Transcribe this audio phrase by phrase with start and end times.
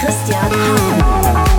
[0.00, 1.58] Christian Hahn.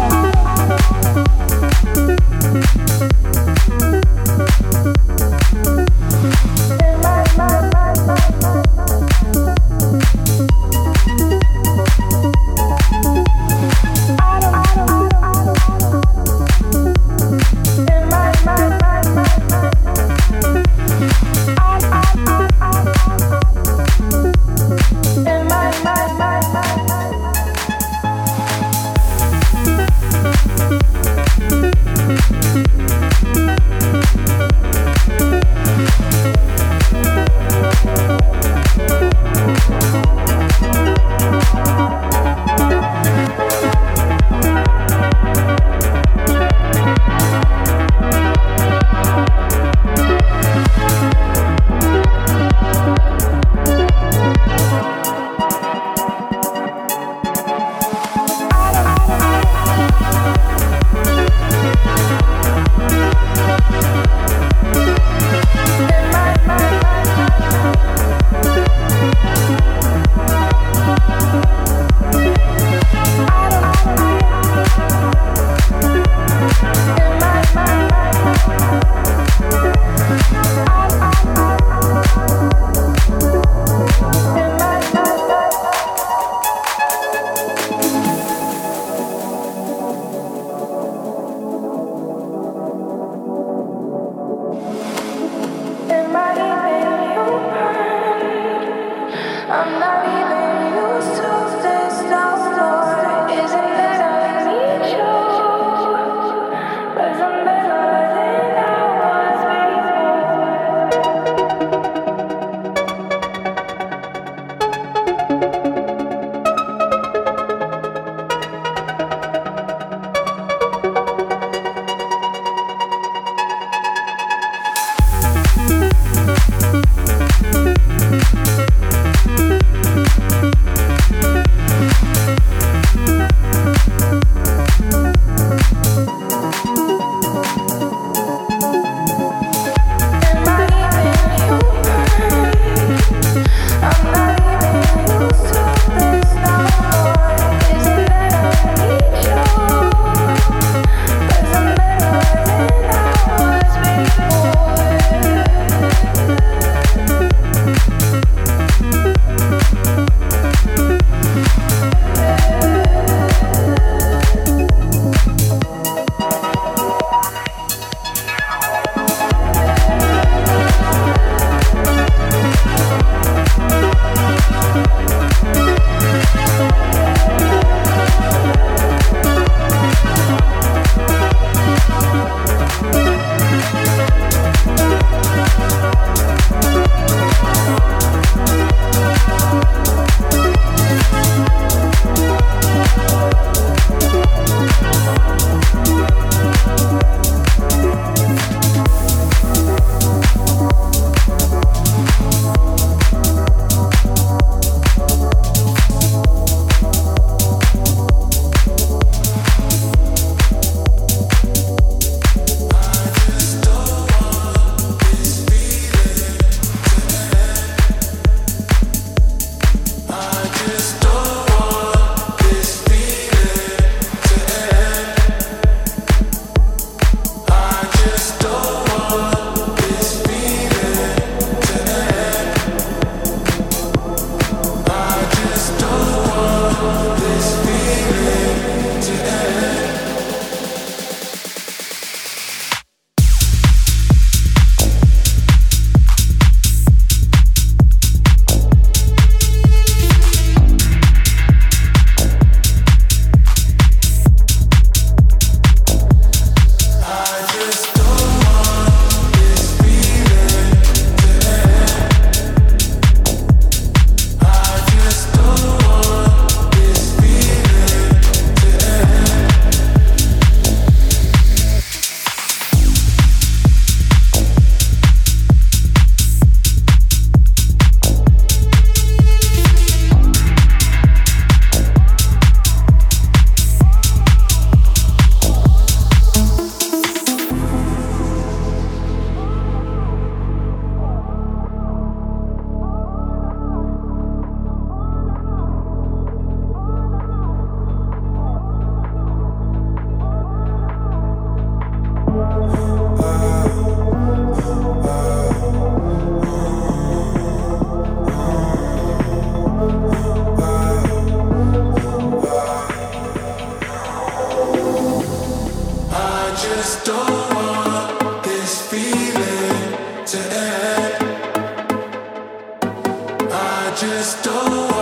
[324.00, 324.99] just don't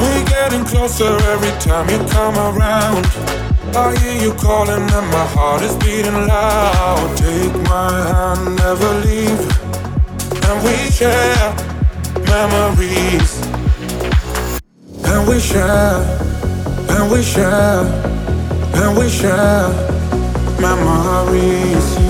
[0.00, 3.06] We're getting closer every time you come around.
[3.76, 7.16] I hear you calling and my heart is beating loud.
[7.16, 9.42] Take my hand, never leave.
[10.48, 11.54] And we share
[12.26, 13.40] memories.
[15.06, 16.02] And we share,
[16.88, 17.84] and we share,
[18.74, 19.68] and we share
[20.60, 22.03] memories.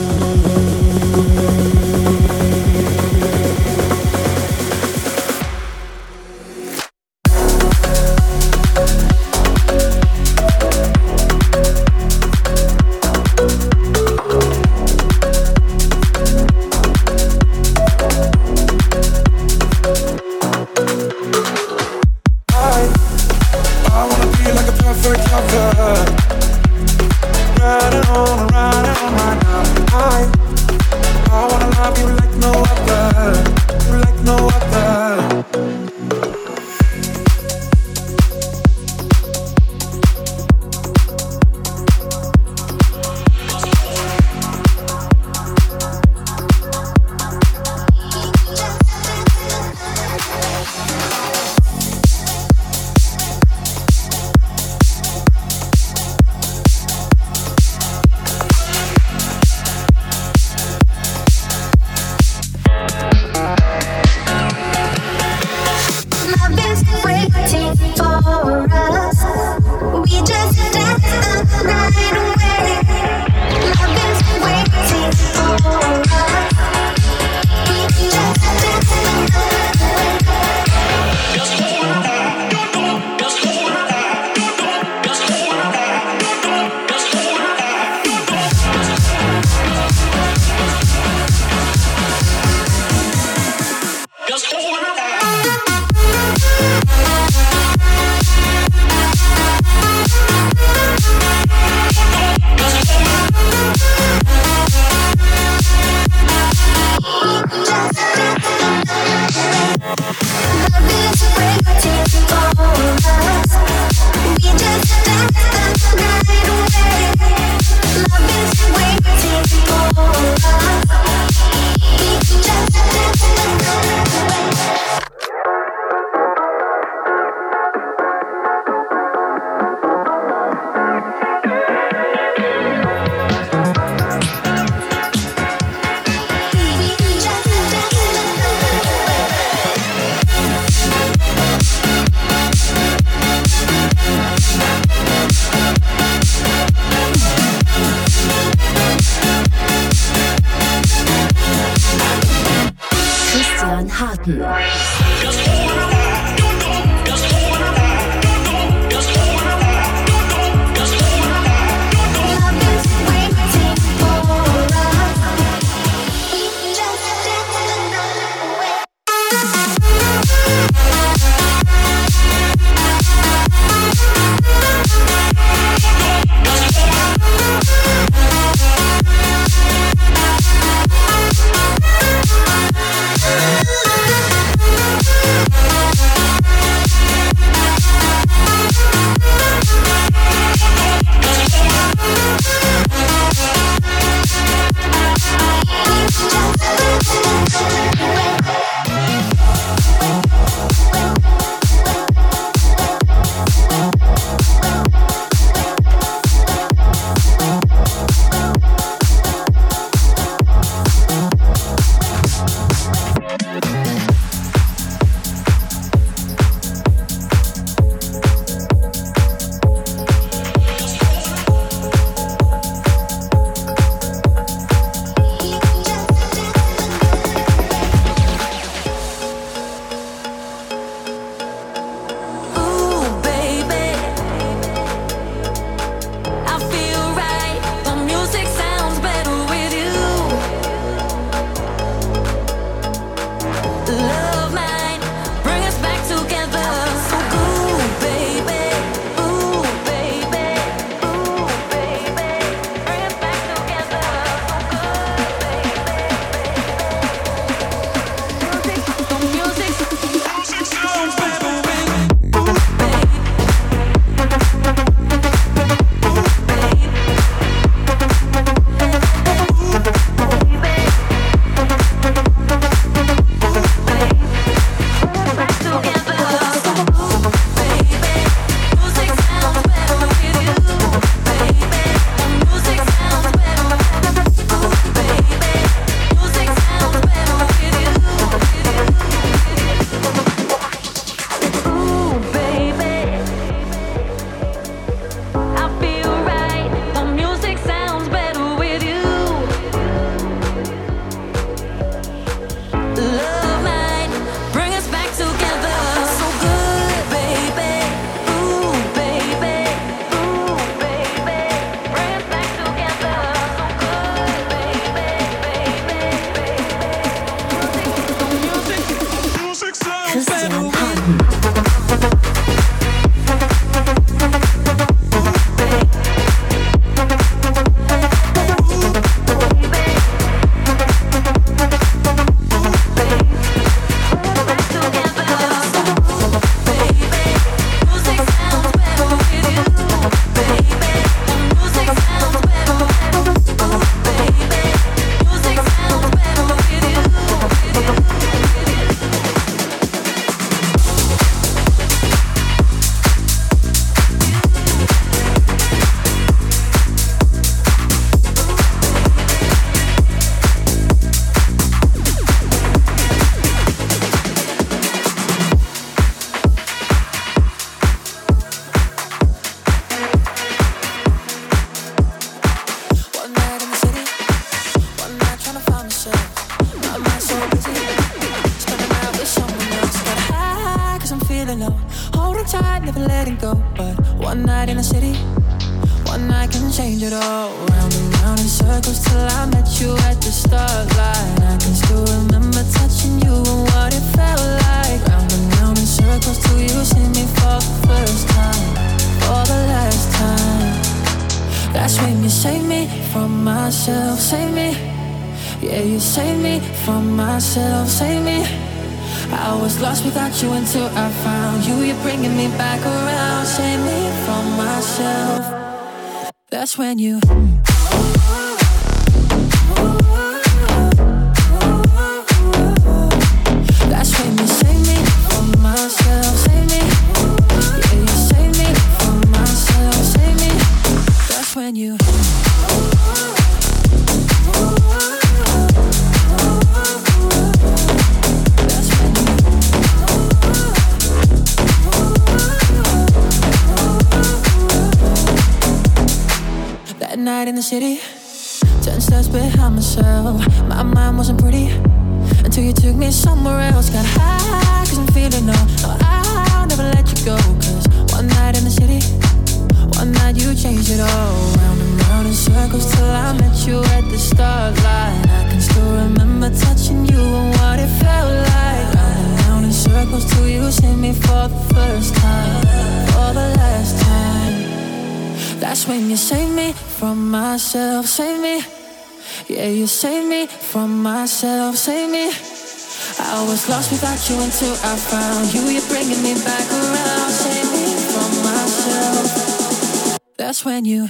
[483.75, 485.63] lost without you until I found you.
[485.63, 490.19] You're bringing me back around, saving me from myself.
[490.37, 491.09] That's when you.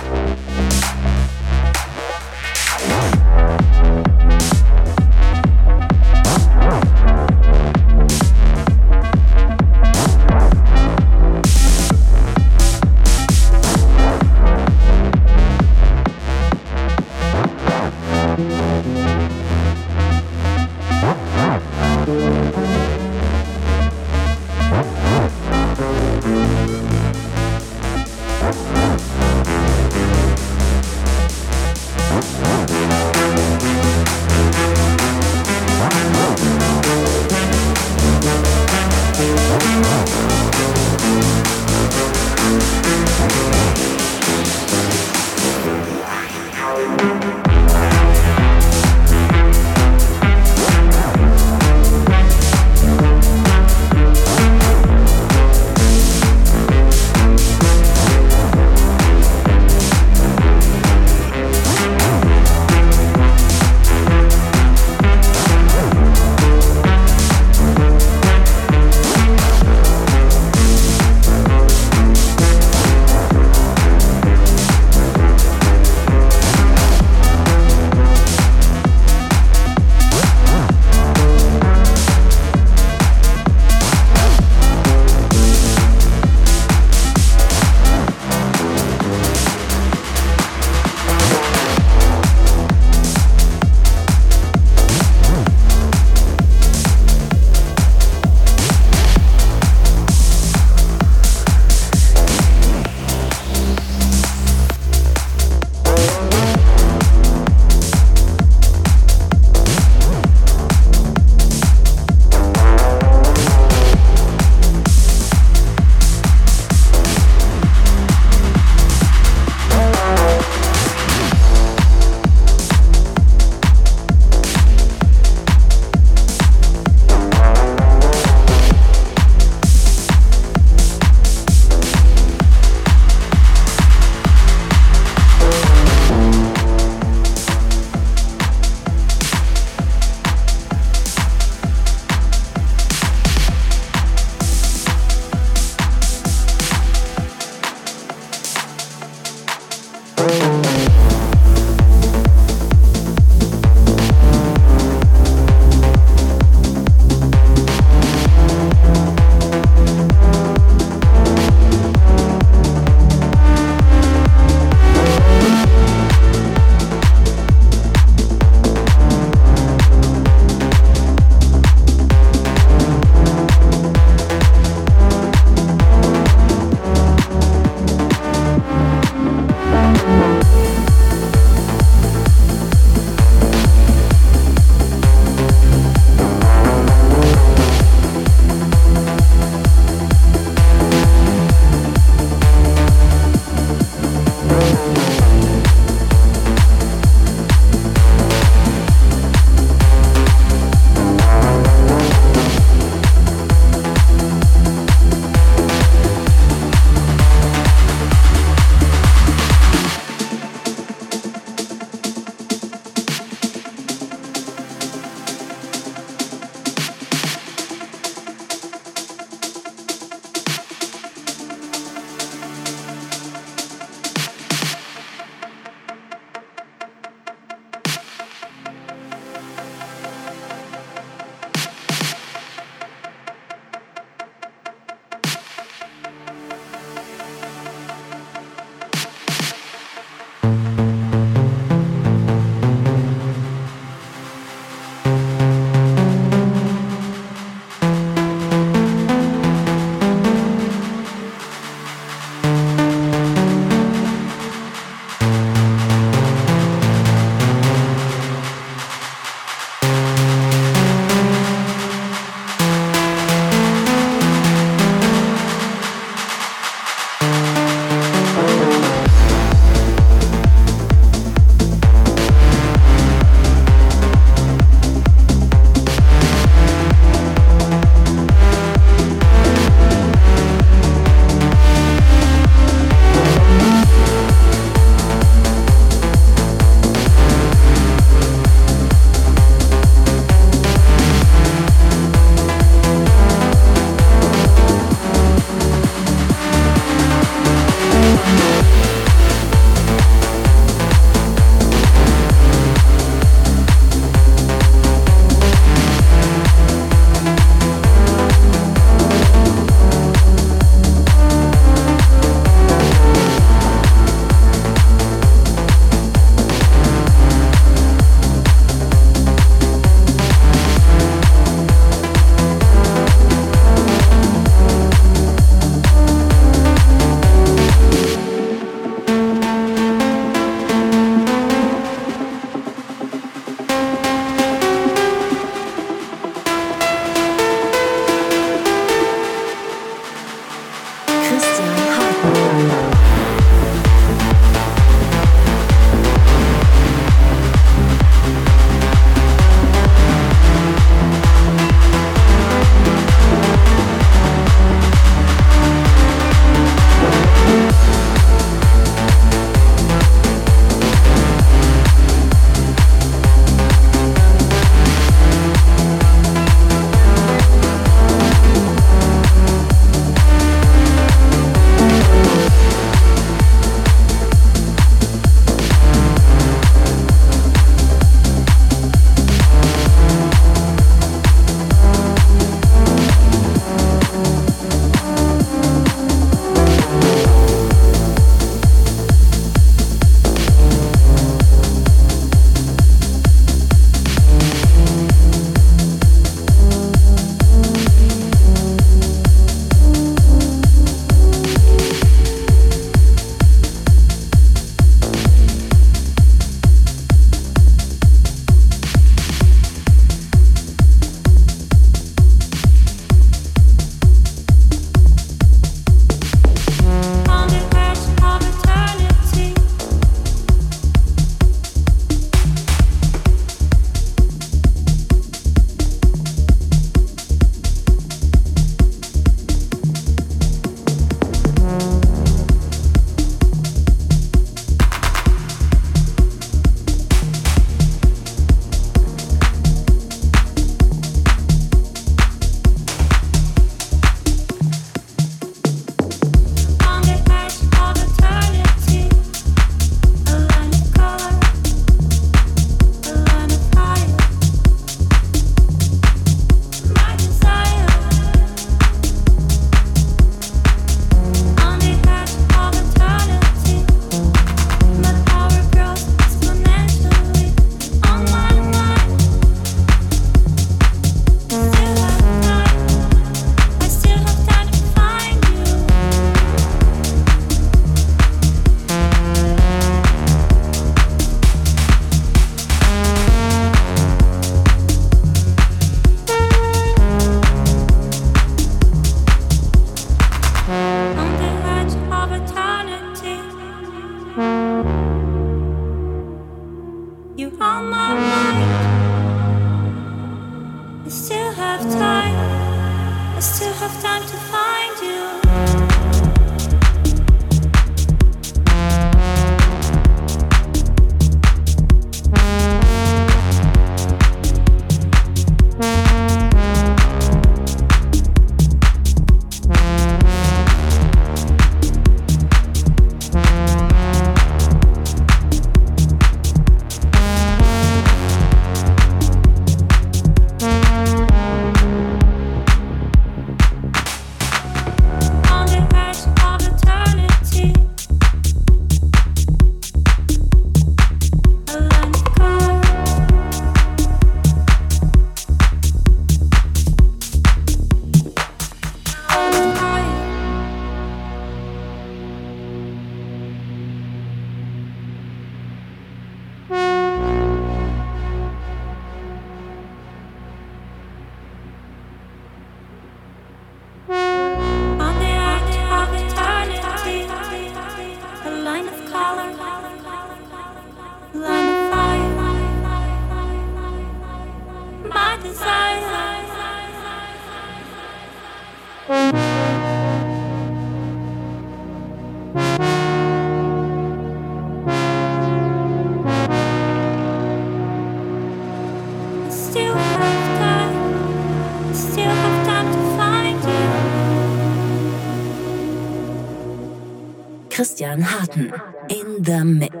[597.81, 598.71] Christian Harten
[599.09, 600.00] in the mix.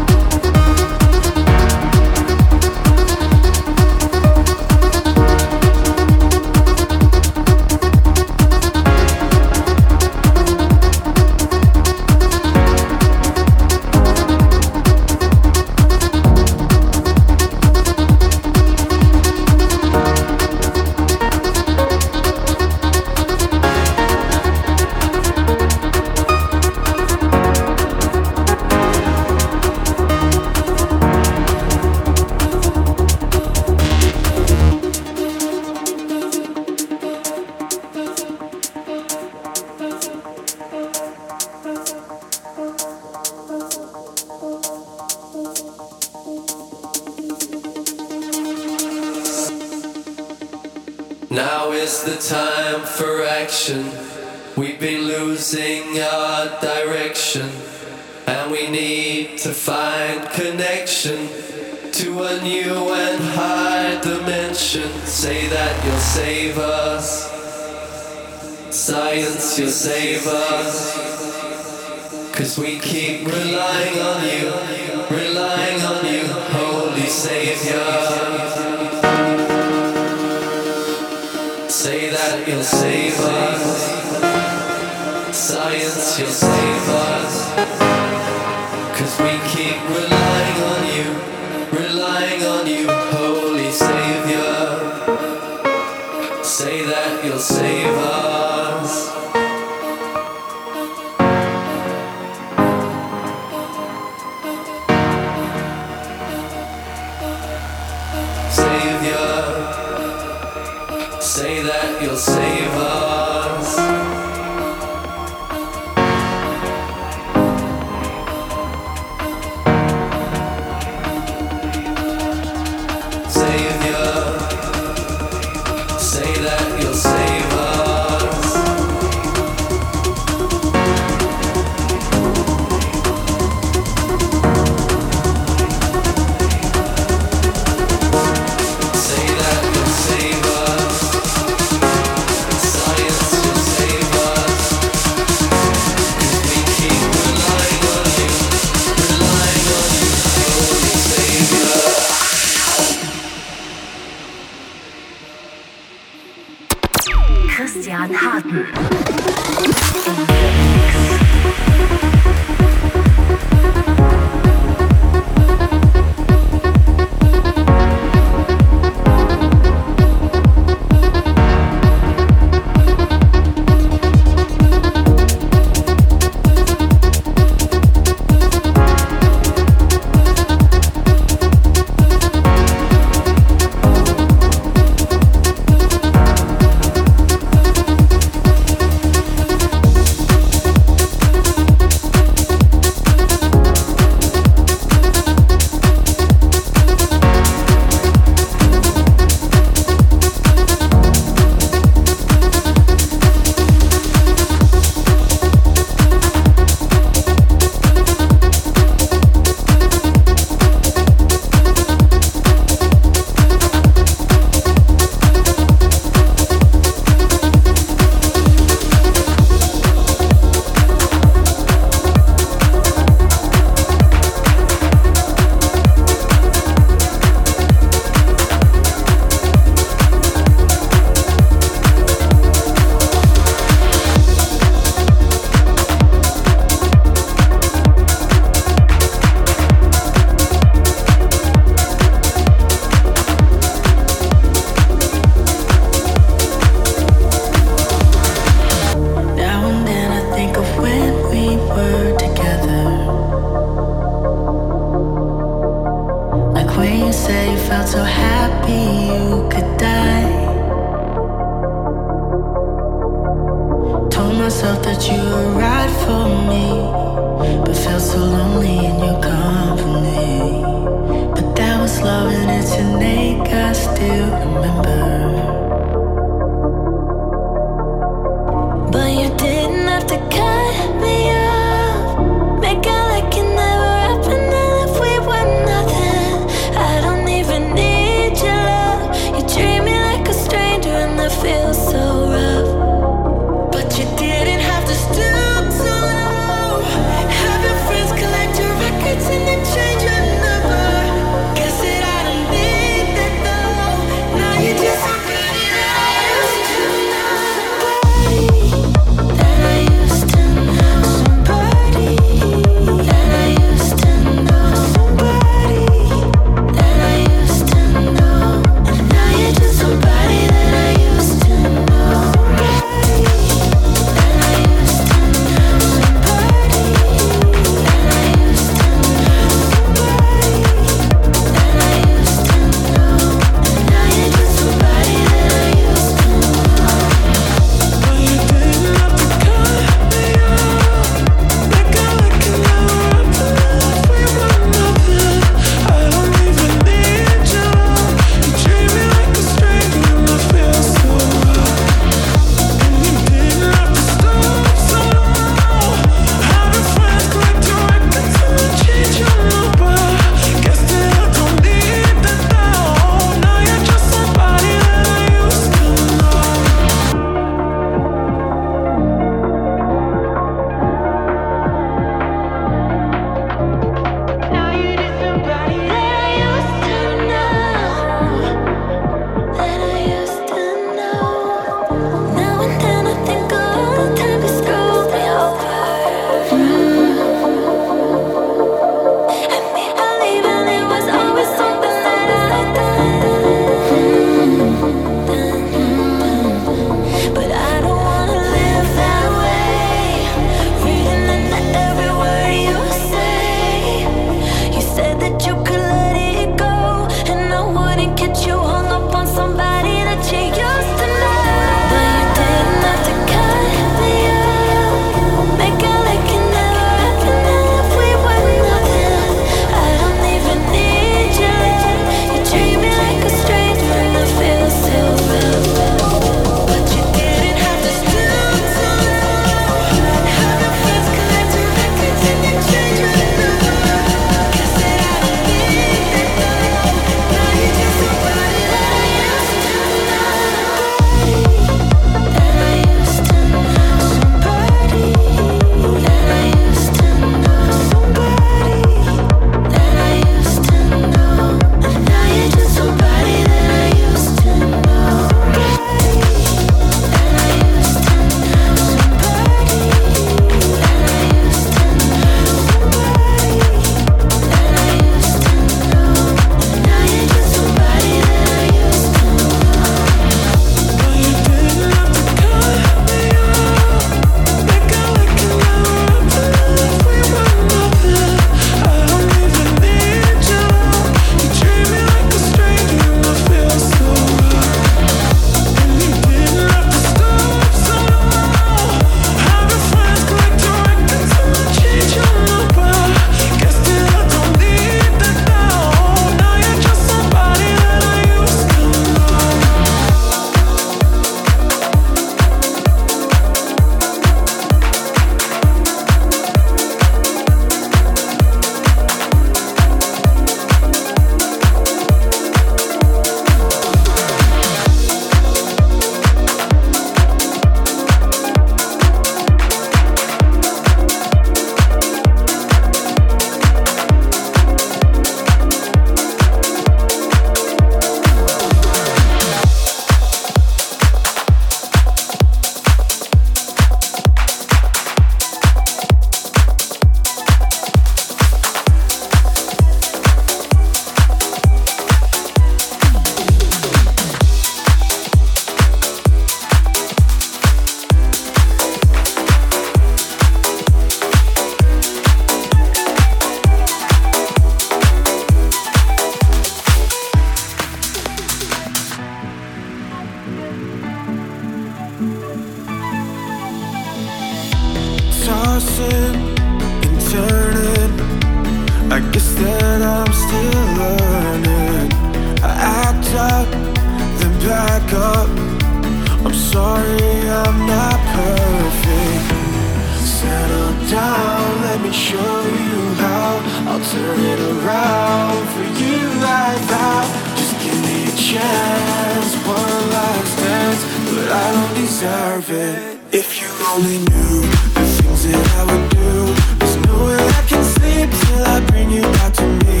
[592.08, 593.18] deserve it.
[593.32, 594.62] If you only knew
[594.96, 596.30] the things that I would do.
[596.78, 600.00] There's no way I can sleep till I bring you back to me.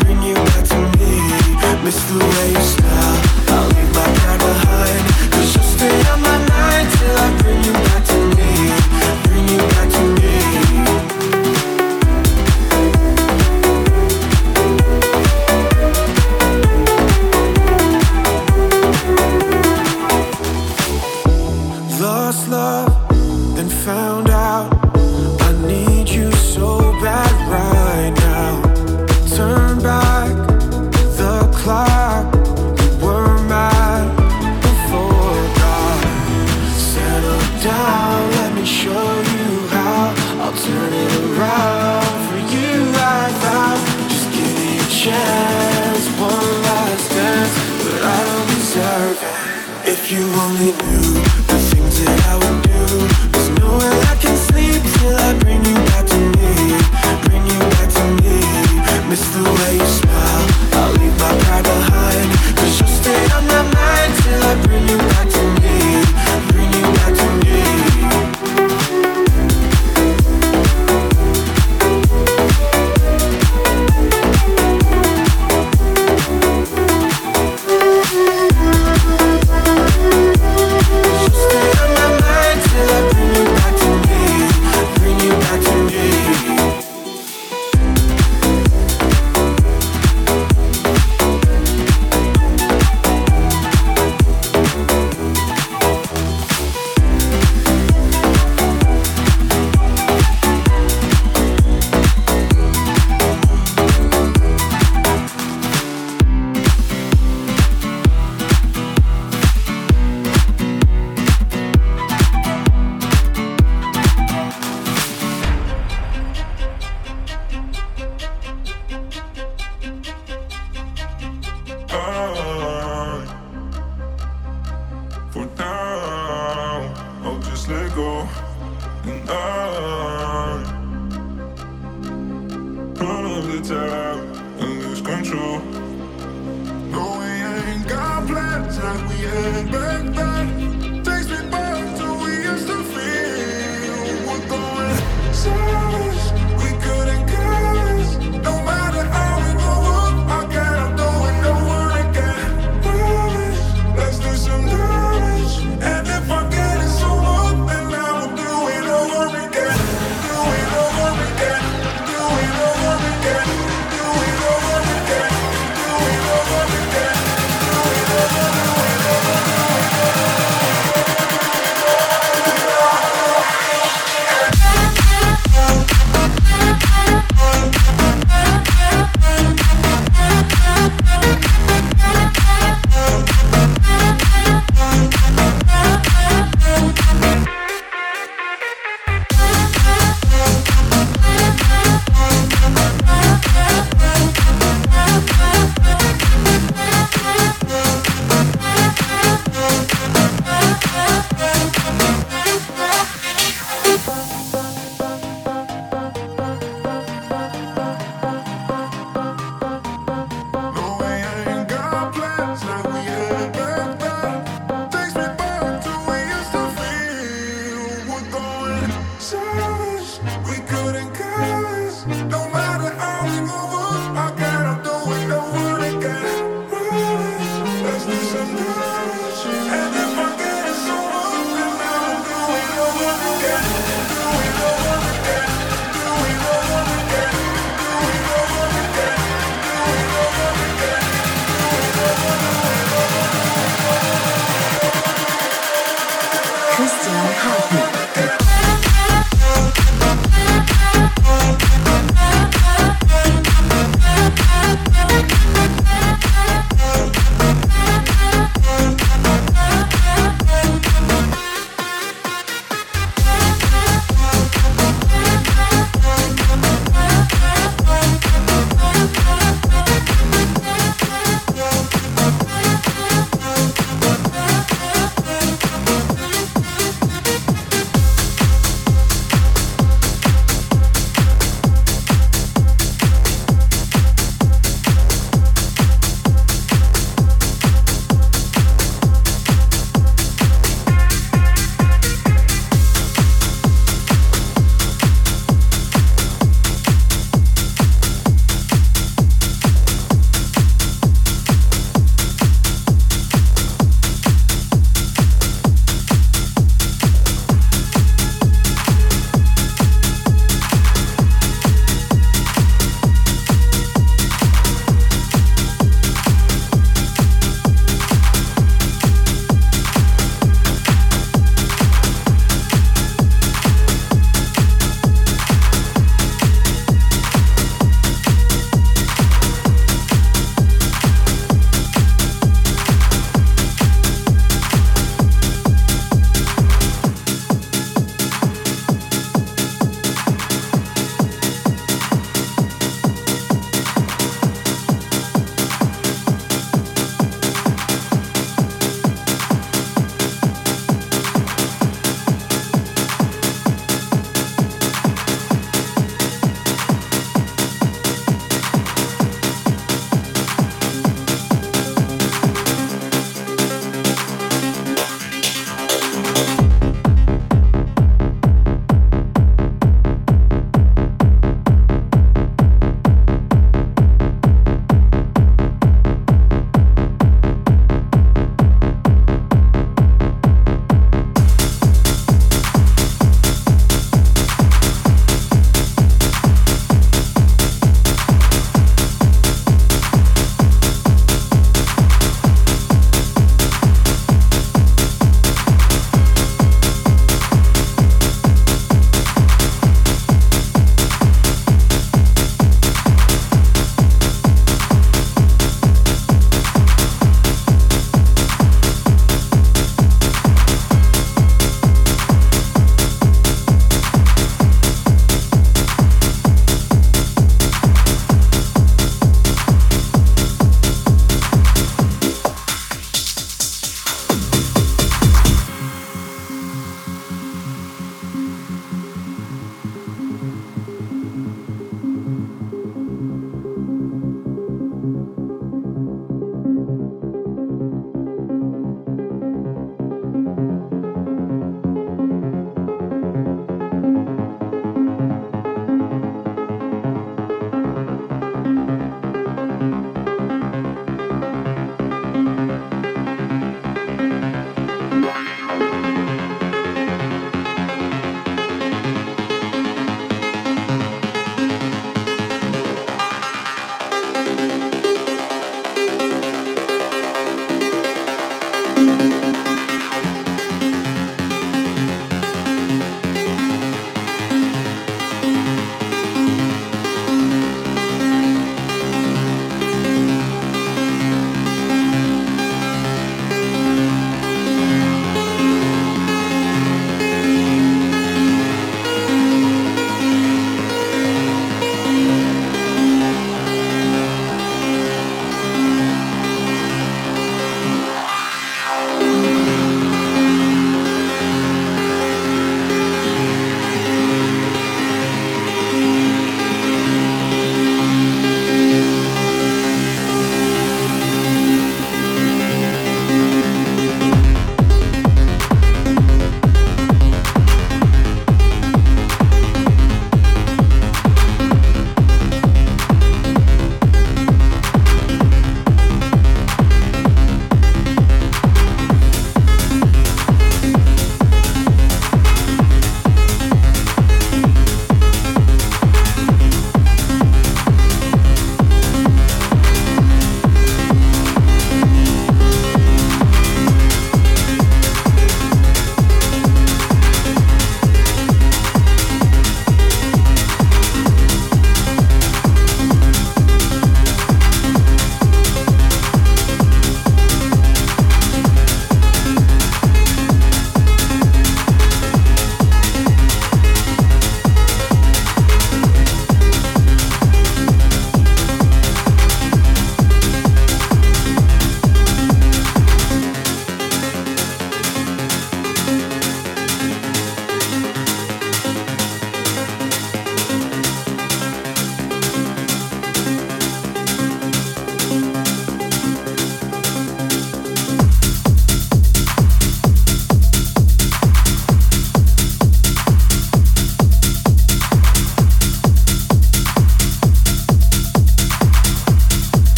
[0.00, 1.12] Bring you back to me.
[1.84, 2.85] Miss the way you smile.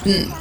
[0.00, 0.39] hatten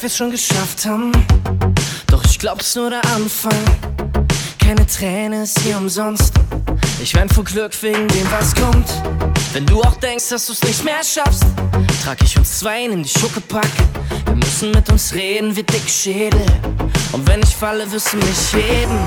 [0.00, 1.12] weit wir's schon geschafft haben.
[2.06, 3.52] Doch ich glaub, es nur der Anfang.
[4.58, 6.32] Keine Träne ist hier umsonst.
[7.02, 8.88] Ich wein vor Glück wegen dem, was kommt.
[9.52, 11.44] Wenn du auch denkst, dass du's nicht mehr schaffst,
[12.02, 13.70] trag ich uns zwei in die Schuckepack.
[14.26, 16.46] Wir müssen mit uns reden wie dick Schädel.
[17.12, 18.98] Und wenn ich falle, wirst du mich heben.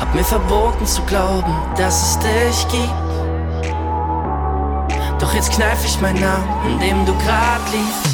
[0.00, 2.94] Hab mir verboten zu glauben, dass es dich gibt.
[5.20, 8.13] Doch jetzt kneif ich meinen Namen, in dem du grad liegst.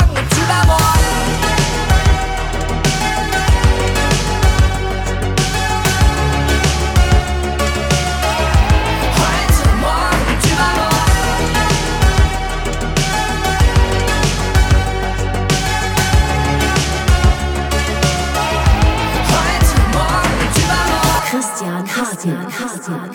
[22.21, 23.11] Christian Hartmann.